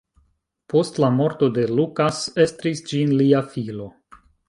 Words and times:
Post 0.73 0.97
la 1.03 1.09
morto 1.17 1.51
de 1.59 1.67
Lucas 1.81 2.25
estris 2.47 2.85
ĝin 2.91 3.17
lia 3.23 3.47
filo. 3.55 3.93